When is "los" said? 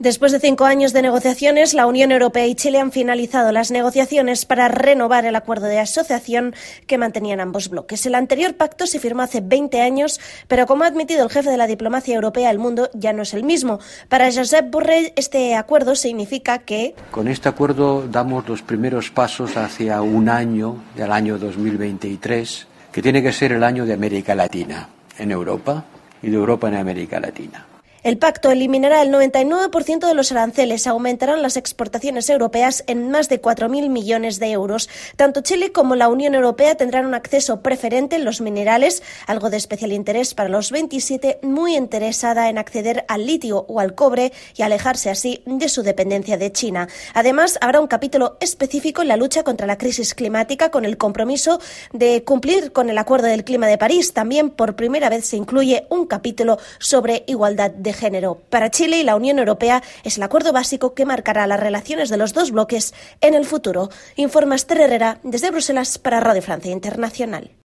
18.48-18.62, 30.14-30.32, 38.24-38.40, 40.48-40.70, 62.16-62.32